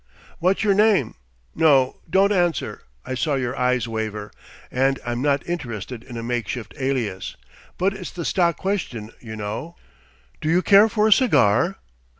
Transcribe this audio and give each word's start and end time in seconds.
"What's 0.39 0.63
your 0.63 0.73
name? 0.73 1.13
No 1.53 1.97
don't 2.09 2.31
answer! 2.31 2.81
I 3.05 3.13
saw 3.13 3.35
your 3.35 3.55
eyes 3.55 3.87
waver, 3.87 4.31
and 4.71 4.97
I'm 5.05 5.21
not 5.21 5.45
interested 5.47 6.03
in 6.03 6.17
a 6.17 6.23
makeshift 6.23 6.73
alias. 6.79 7.35
But 7.77 7.93
it's 7.93 8.09
the 8.09 8.25
stock 8.25 8.57
question, 8.57 9.11
you 9.19 9.35
know.... 9.35 9.75
Do 10.41 10.49
you 10.49 10.63
care 10.63 10.89
for 10.89 11.07
a 11.07 11.13
cigar?" 11.13 11.75